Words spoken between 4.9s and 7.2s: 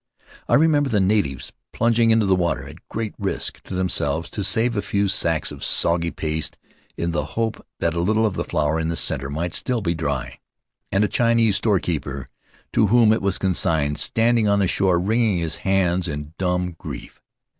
sacks of soggy paste in